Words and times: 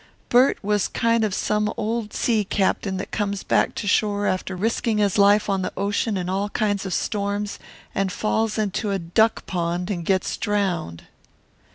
Bert 0.29 0.57
was 0.63 0.87
kind 0.87 1.23
of 1.23 1.29
like 1.31 1.35
some 1.37 1.71
old 1.77 2.11
sea 2.11 2.43
captain 2.43 2.97
that 2.97 3.11
comes 3.11 3.43
back 3.43 3.75
to 3.75 3.87
shore 3.87 4.25
after 4.25 4.55
risking 4.55 4.97
his 4.97 5.19
life 5.19 5.47
on 5.47 5.61
the 5.61 5.71
ocean 5.77 6.17
in 6.17 6.27
all 6.27 6.49
kinds 6.49 6.87
of 6.87 6.93
storms, 6.95 7.59
and 7.93 8.11
falls 8.11 8.57
into 8.57 8.89
a 8.89 8.97
duck 8.97 9.45
pond 9.45 9.91
and 9.91 10.03
gets 10.03 10.37
drowned." 10.37 11.03